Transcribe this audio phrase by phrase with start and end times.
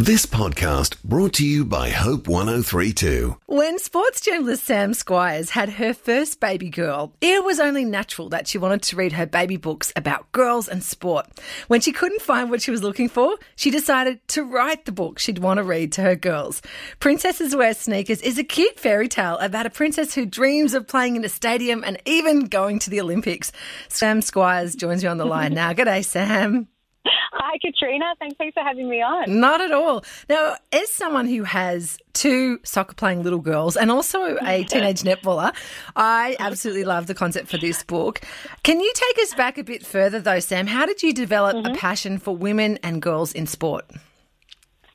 [0.00, 3.36] This podcast brought to you by Hope 1032.
[3.46, 8.46] When sports journalist Sam Squiers had her first baby girl, it was only natural that
[8.46, 11.26] she wanted to read her baby books about girls and sport.
[11.66, 15.18] When she couldn't find what she was looking for, she decided to write the book
[15.18, 16.62] she'd want to read to her girls.
[17.00, 21.16] Princesses Wear Sneakers is a cute fairy tale about a princess who dreams of playing
[21.16, 23.50] in a stadium and even going to the Olympics.
[23.88, 25.72] Sam Squiers joins me on the line now.
[25.72, 26.68] G'day, Sam.
[27.32, 28.14] Hi, Katrina.
[28.18, 29.40] Thanks, thanks for having me on.
[29.40, 30.04] Not at all.
[30.28, 35.54] Now, as someone who has two soccer playing little girls and also a teenage netballer,
[35.96, 38.20] I absolutely love the concept for this book.
[38.62, 40.66] Can you take us back a bit further, though, Sam?
[40.66, 41.74] How did you develop mm-hmm.
[41.74, 43.84] a passion for women and girls in sport?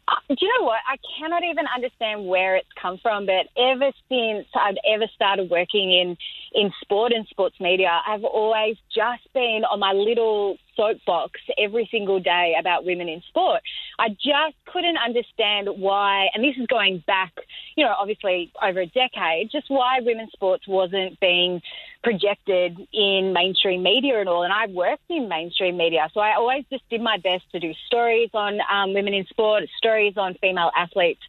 [0.07, 0.79] Uh, do you know what?
[0.87, 5.93] I cannot even understand where it's come from, but ever since I've ever started working
[5.93, 6.17] in,
[6.53, 12.19] in sport and sports media, I've always just been on my little soapbox every single
[12.19, 13.61] day about women in sport.
[13.99, 17.33] I just couldn't understand why, and this is going back,
[17.75, 21.61] you know, obviously over a decade, just why women's sports wasn't being
[22.03, 24.43] projected in mainstream media and all.
[24.43, 27.73] And I worked in mainstream media, so I always just did my best to do
[27.87, 31.21] stories on um, women in sport, stories on female athletes.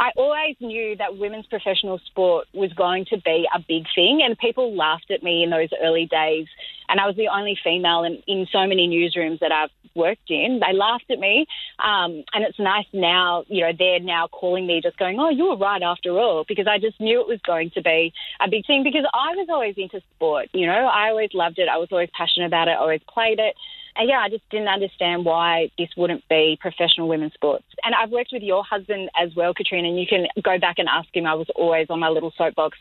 [0.00, 4.36] I always knew that women's professional sport was going to be a big thing, and
[4.38, 6.46] people laughed at me in those early days.
[6.88, 10.58] And I was the only female in, in so many newsrooms that I've worked in.
[10.66, 11.46] They laughed at me,
[11.78, 13.44] um, and it's nice now.
[13.48, 16.66] You know, they're now calling me, just going, "Oh, you were right after all," because
[16.66, 18.82] I just knew it was going to be a big thing.
[18.82, 20.48] Because I was always into sport.
[20.54, 21.68] You know, I always loved it.
[21.68, 22.78] I was always passionate about it.
[22.78, 23.54] Always played it.
[23.96, 27.64] And yeah, I just didn't understand why this wouldn't be professional women's sports.
[27.84, 30.88] And I've worked with your husband as well, Katrina, and you can go back and
[30.88, 31.26] ask him.
[31.26, 32.78] I was always on my little soapbox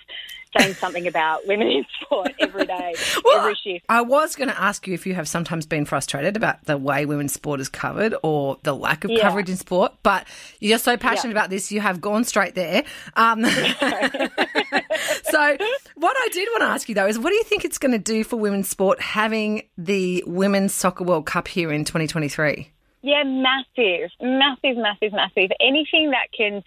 [0.58, 3.86] saying something about women in sport every day, well, every shift.
[3.90, 7.06] I was going to ask you if you have sometimes been frustrated about the way
[7.06, 9.22] women's sport is covered or the lack of yeah.
[9.22, 10.28] coverage in sport, but
[10.60, 11.40] you're so passionate yeah.
[11.40, 12.84] about this, you have gone straight there.
[13.16, 13.42] Um,
[15.24, 15.58] so,
[15.96, 17.92] what I did want to ask you though is what do you think it's going
[17.92, 22.72] to do for women's sport having the Women's Soccer World Cup here in 2023?
[23.02, 25.52] Yeah, massive, massive, massive, massive.
[25.62, 26.62] Anything that can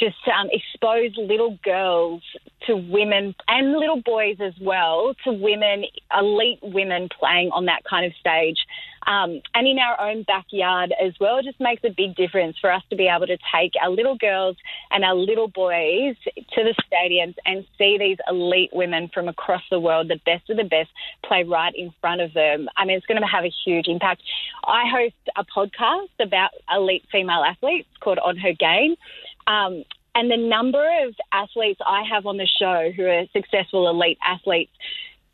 [0.00, 2.22] just um, expose little girls
[2.66, 5.84] to women and little boys as well to women,
[6.16, 8.58] elite women playing on that kind of stage.
[9.06, 12.82] Um, and in our own backyard as well, just makes a big difference for us
[12.90, 14.56] to be able to take our little girls
[14.90, 19.78] and our little boys to the stadiums and see these elite women from across the
[19.78, 20.90] world, the best of the best,
[21.24, 22.68] play right in front of them.
[22.76, 24.22] I mean, it's going to have a huge impact.
[24.64, 28.96] I host a podcast about elite female athletes called On Her Game.
[29.46, 29.84] Um,
[30.16, 34.72] and the number of athletes I have on the show who are successful elite athletes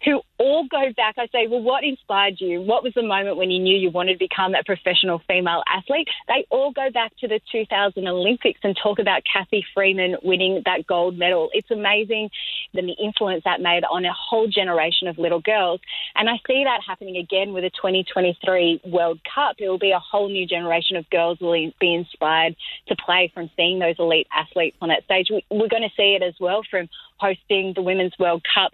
[0.05, 1.15] who all go back.
[1.19, 2.61] I say, well, what inspired you?
[2.61, 6.09] What was the moment when you knew you wanted to become a professional female athlete?
[6.27, 10.87] They all go back to the 2000 Olympics and talk about Cathy Freeman winning that
[10.87, 11.51] gold medal.
[11.53, 12.31] It's amazing
[12.75, 15.81] the influence that made on a whole generation of little girls.
[16.17, 19.57] And I see that happening again with the 2023 World Cup.
[19.59, 22.57] It will be a whole new generation of girls will be inspired
[22.89, 25.29] to play from seeing those elite athletes on that stage.
[25.31, 26.89] We're going to see it as well from
[27.19, 28.73] hosting the Women's World Cup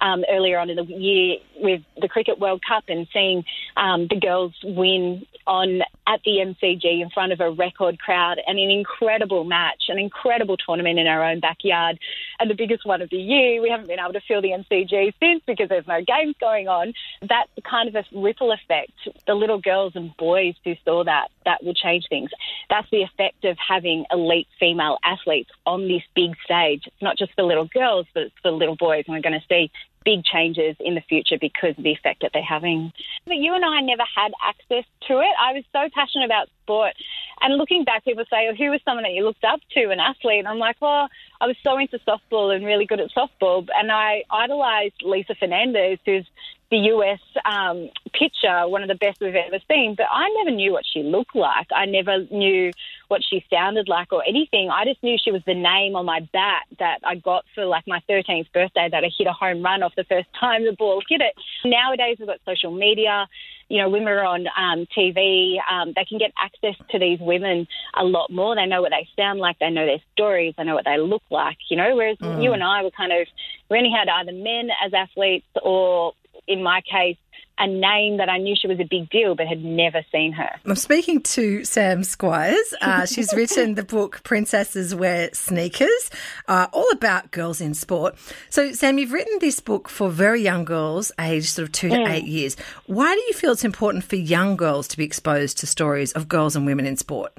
[0.00, 3.44] um, earlier on in the year with the Cricket World Cup and seeing
[3.76, 8.58] um, the girls win on at the MCG in front of a record crowd and
[8.58, 11.98] an incredible match, an incredible tournament in our own backyard,
[12.38, 13.60] and the biggest one of the year.
[13.60, 16.92] We haven't been able to fill the MCG since because there's no games going on.
[17.20, 18.92] That's kind of a ripple effect.
[19.26, 22.30] The little girls and boys who saw that, that will change things.
[22.68, 26.82] That's the effect of having elite female athletes on this big stage.
[26.86, 29.46] It's not just for little girls, but it's for little boys, and we're going to
[29.48, 29.70] see
[30.04, 32.92] big changes in the future because of the effect that they're having.
[33.26, 35.34] But you and I never had access to it.
[35.40, 36.94] I was so passionate about sport.
[37.40, 40.00] And looking back, people say, oh, who was someone that you looked up to, an
[40.00, 40.40] athlete?
[40.40, 41.08] And I'm like, well,
[41.40, 43.66] I was so into softball and really good at softball.
[43.74, 46.26] And I idolized Lisa Fernandez, who's
[46.70, 49.94] the US um, pitcher, one of the best we've ever seen.
[49.96, 51.68] But I never knew what she looked like.
[51.74, 52.72] I never knew
[53.08, 54.68] what she sounded like or anything.
[54.70, 57.84] I just knew she was the name on my bat that I got for like
[57.86, 61.02] my 13th birthday that I hit a home run off the first time the ball
[61.08, 61.34] hit it.
[61.64, 63.26] Nowadays, we've got social media
[63.68, 65.56] you know, women are on um, TV.
[65.70, 68.54] Um, they can get access to these women a lot more.
[68.54, 69.58] They know what they sound like.
[69.58, 70.54] They know their stories.
[70.56, 71.58] They know what they look like.
[71.68, 72.42] You know, whereas mm.
[72.42, 73.26] you and I were kind of
[73.70, 76.14] we only had either men as athletes or,
[76.48, 77.16] in my case,
[77.58, 80.50] a name that I knew she was a big deal, but had never seen her.
[80.64, 82.72] I'm speaking to Sam Squiers.
[82.80, 86.10] Uh, she's written the book Princesses Wear Sneakers,
[86.46, 88.14] uh, all about girls in sport.
[88.48, 92.04] So, Sam, you've written this book for very young girls, aged sort of two mm.
[92.04, 92.56] to eight years.
[92.86, 96.28] Why do you feel it's important for young girls to be exposed to stories of
[96.28, 97.36] girls and women in sport?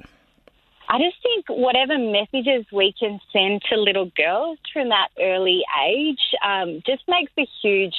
[0.90, 6.18] I just think whatever messages we can send to little girls from that early age
[6.44, 7.94] um, just makes a huge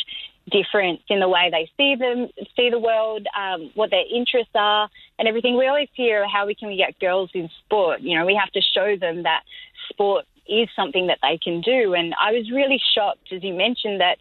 [0.50, 4.90] difference in the way they see them, see the world, um, what their interests are,
[5.20, 5.58] and everything.
[5.58, 8.02] We always hear how we can we get girls in sport.
[8.02, 9.44] You know, we have to show them that
[9.90, 11.94] sport is something that they can do.
[11.94, 14.18] And I was really shocked, as you mentioned, that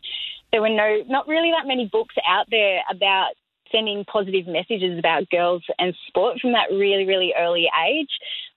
[0.52, 3.30] there were no, not really that many books out there about
[3.72, 8.10] sending positive messages about girls and sport from that really, really early age.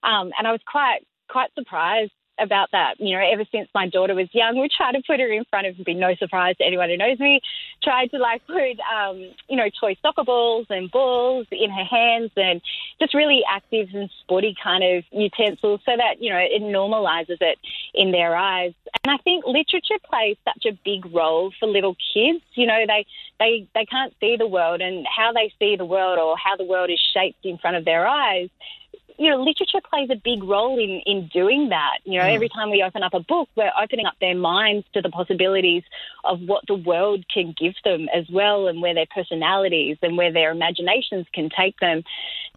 [0.03, 2.95] Um, and I was quite, quite surprised about that.
[2.99, 5.67] You know, ever since my daughter was young, we try to put her in front
[5.67, 7.41] of, be no surprise to anyone who knows me,
[7.83, 12.31] tried to like put, um, you know, toy soccer balls and balls in her hands
[12.35, 12.61] and
[12.99, 17.57] just really active and sporty kind of utensils so that, you know, it normalizes it
[17.93, 18.73] in their eyes.
[19.03, 22.43] And I think literature plays such a big role for little kids.
[22.55, 23.05] You know, they,
[23.39, 26.63] they, they can't see the world and how they see the world or how the
[26.63, 28.49] world is shaped in front of their eyes
[29.17, 31.99] you know, literature plays a big role in, in doing that.
[32.03, 32.35] You know, mm.
[32.35, 35.83] every time we open up a book, we're opening up their minds to the possibilities
[36.23, 40.31] of what the world can give them as well and where their personalities and where
[40.31, 42.03] their imaginations can take them.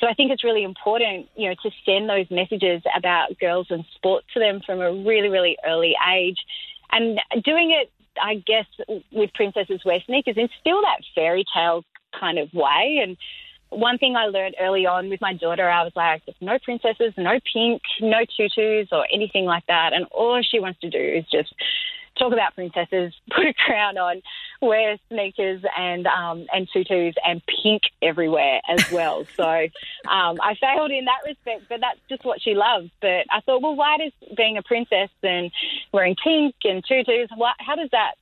[0.00, 3.85] So I think it's really important, you know, to send those messages about girls and
[3.94, 6.38] sport to them from a really, really early age.
[6.93, 7.91] And doing it,
[8.23, 8.67] I guess,
[9.12, 11.85] with Princesses Wear Sneakers, instill that fairy tale
[12.19, 13.17] kind of way and
[13.71, 17.39] one thing I learned early on with my daughter, I was like, no princesses, no
[17.53, 19.93] pink, no tutus or anything like that.
[19.93, 21.53] And all she wants to do is just
[22.19, 24.23] talk about princesses, put a crown on,
[24.63, 29.25] wear sneakers and um, and tutus and pink everywhere as well.
[29.37, 32.91] so um, I failed in that respect, but that's just what she loves.
[33.01, 35.51] But I thought, well, why does being a princess and
[35.93, 38.15] wearing pink and tutus, what, how does that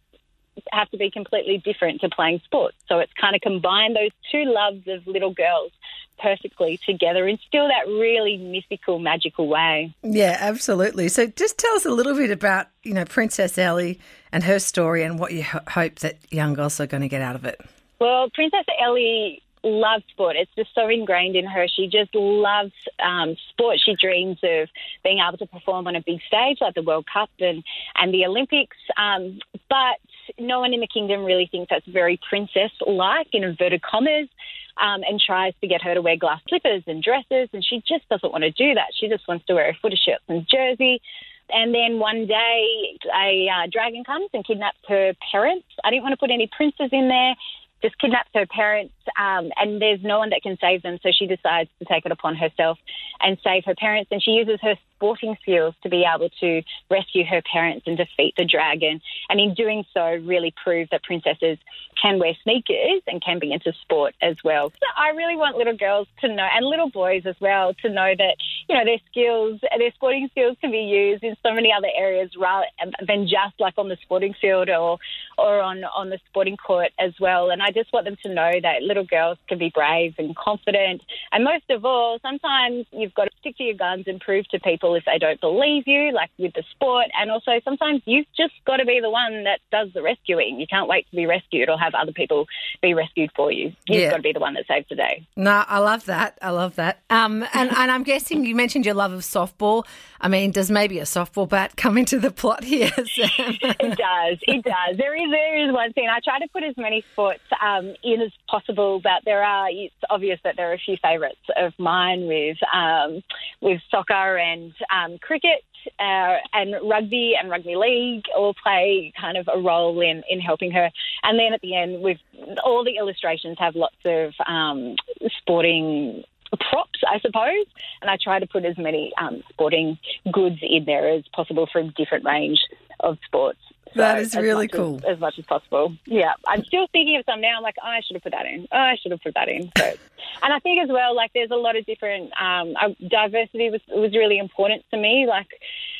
[0.72, 2.76] have to be completely different to playing sports.
[2.88, 5.72] So it's kind of combined those two loves of little girls
[6.18, 9.94] perfectly together in still that really mythical, magical way.
[10.02, 11.08] Yeah, absolutely.
[11.08, 13.98] So just tell us a little bit about, you know, Princess Ellie
[14.32, 17.20] and her story and what you ho- hope that young girls are going to get
[17.20, 17.60] out of it.
[18.00, 20.36] Well, Princess Ellie loves sport.
[20.36, 21.66] It's just so ingrained in her.
[21.68, 22.72] She just loves
[23.02, 23.78] um, sport.
[23.84, 24.68] She dreams of
[25.02, 27.64] being able to perform on a big stage like the World Cup and,
[27.96, 28.76] and the Olympics.
[28.96, 29.98] Um, but
[30.38, 34.28] no one in the kingdom really thinks that's very princess like, in inverted commas.
[34.76, 38.08] Um, and tries to get her to wear glass slippers and dresses, and she just
[38.08, 38.90] doesn't want to do that.
[38.98, 41.00] She just wants to wear a footer shirt and jersey.
[41.48, 45.68] And then one day, a uh, dragon comes and kidnaps her parents.
[45.84, 47.36] I didn't want to put any princes in there
[47.84, 50.98] just kidnaps her parents, um, and there's no one that can save them.
[51.02, 52.78] So she decides to take it upon herself
[53.20, 54.08] and save her parents.
[54.10, 58.32] And she uses her sporting skills to be able to rescue her parents and defeat
[58.38, 59.02] the dragon.
[59.28, 61.58] And in doing so, really prove that princesses
[62.00, 64.70] can wear sneakers and can be into sport as well.
[64.70, 68.14] So I really want little girls to know, and little boys as well, to know
[68.16, 68.36] that
[68.68, 72.30] you know their skills, their sporting skills, can be used in so many other areas
[72.38, 72.66] rather
[73.06, 74.98] than just like on the sporting field or
[75.36, 77.50] or on on the sporting court as well.
[77.50, 81.02] And I just want them to know that little girls can be brave and confident.
[81.30, 84.60] And most of all, sometimes you've got to stick to your guns and prove to
[84.60, 87.06] people if they don't believe you, like with the sport.
[87.18, 90.60] And also sometimes you've just got to be the one that does the rescuing.
[90.60, 92.46] You can't wait to be rescued or have other people
[92.82, 93.72] be rescued for you.
[93.88, 94.10] You've yeah.
[94.10, 95.26] got to be the one that saves the day.
[95.36, 96.38] No, I love that.
[96.40, 97.00] I love that.
[97.10, 99.84] Um, and, and I'm guessing you mentioned your love of softball.
[100.20, 102.90] I mean, does maybe a softball bat come into the plot here?
[102.96, 104.38] it does.
[104.42, 104.96] It does.
[104.96, 106.08] There is there is one thing.
[106.08, 109.68] I try to put as many sports um, in as possible, but there are.
[109.70, 113.22] It's obvious that there are a few favourites of mine with um,
[113.60, 115.64] with soccer and um, cricket.
[116.00, 120.70] Uh, and rugby and rugby league all play kind of a role in, in helping
[120.70, 120.90] her.
[121.22, 122.16] And then at the end, with
[122.64, 124.96] all the illustrations have lots of um,
[125.36, 126.24] sporting
[126.70, 127.66] props, I suppose,
[128.00, 129.98] and I try to put as many um, sporting
[130.32, 132.60] goods in there as possible from different range
[133.00, 133.58] of sports.
[133.94, 134.96] So that is really cool.
[134.98, 135.96] As, as, much as possible.
[136.04, 136.32] Yeah.
[136.48, 137.56] I'm still thinking of some now.
[137.56, 138.66] I'm like, oh, I should have put that in.
[138.72, 139.70] Oh, I should have put that in.
[139.78, 139.84] So,
[140.42, 143.80] and I think as well, like, there's a lot of different um, uh, diversity was
[143.88, 145.26] was really important to me.
[145.28, 145.48] Like,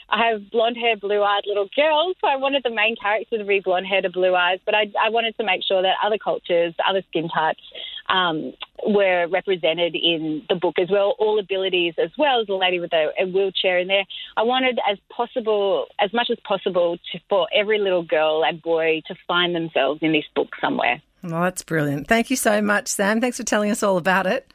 [0.09, 3.45] I have blonde hair, blue eyed little girls, so I wanted the main character to
[3.45, 6.19] be blonde hair to blue eyes, but I, I wanted to make sure that other
[6.19, 7.63] cultures, other skin types
[8.09, 8.53] um,
[8.87, 12.93] were represented in the book as well, all abilities as well as a lady with
[12.93, 14.05] a, a wheelchair in there.
[14.37, 19.03] I wanted as possible, as much as possible, to, for every little girl and boy
[19.09, 21.03] to find themselves in this book somewhere.
[21.23, 22.07] Well, that's brilliant.
[22.07, 23.21] Thank you so much, Sam.
[23.21, 24.53] Thanks for telling us all about it.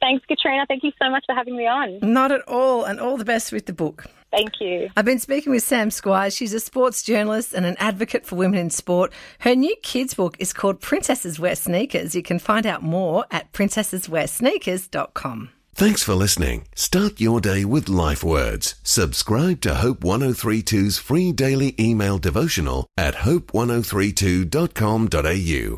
[0.00, 0.64] Thanks, Katrina.
[0.68, 1.98] Thank you so much for having me on.
[2.02, 4.04] Not at all, and all the best with the book.
[4.30, 4.90] Thank you.
[4.96, 6.36] I've been speaking with Sam Squiers.
[6.36, 9.12] She's a sports journalist and an advocate for women in sport.
[9.40, 12.14] Her new kids' book is called Princesses Wear Sneakers.
[12.14, 15.50] You can find out more at princesseswearsneakers.com.
[15.74, 16.66] Thanks for listening.
[16.74, 18.74] Start your day with life words.
[18.82, 25.66] Subscribe to Hope 1032's free daily email devotional at hope1032.com.au.